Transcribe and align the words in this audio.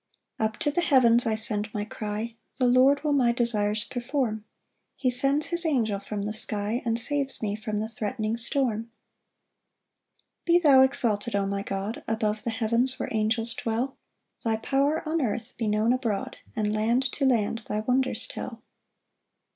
2 0.39 0.45
Up 0.45 0.57
to 0.57 0.71
the 0.71 0.81
heavens 0.81 1.27
I 1.27 1.35
send 1.35 1.71
my 1.75 1.85
cry, 1.85 2.33
The 2.57 2.65
Lord 2.65 3.03
will 3.03 3.13
my 3.13 3.31
desires 3.31 3.83
perform; 3.83 4.43
He 4.95 5.11
sends 5.11 5.49
his 5.49 5.63
angel 5.63 5.99
from 5.99 6.23
the 6.23 6.33
sky, 6.33 6.81
And 6.85 6.99
saves 6.99 7.39
me 7.43 7.55
from 7.55 7.79
the 7.79 7.87
threatening 7.87 8.35
storm. 8.35 8.85
3 10.45 10.45
Be 10.45 10.57
thou 10.59 10.81
exalted, 10.81 11.35
O 11.35 11.45
my 11.45 11.61
God, 11.61 12.03
Above 12.07 12.41
the 12.41 12.49
heavens 12.49 12.97
where 12.99 13.09
angels 13.11 13.53
dwell: 13.53 13.95
Thy 14.43 14.55
power 14.55 15.07
on 15.07 15.21
earth 15.21 15.55
be 15.55 15.67
known 15.67 15.93
abroad, 15.93 16.37
And 16.55 16.73
land 16.73 17.03
to 17.11 17.23
land 17.23 17.61
thy 17.67 17.81
wonders 17.81 18.25
tell. 18.25 18.63